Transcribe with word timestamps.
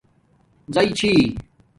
زَی 0.73 0.87
چھی 0.97 1.11